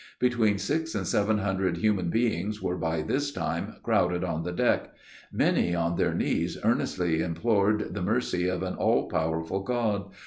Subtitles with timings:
[0.17, 4.89] Between six and seven hundred human beings, were by this time crowded on the deck.
[5.31, 10.09] Many on their knees earnestly implored the mercy of an all powerful God!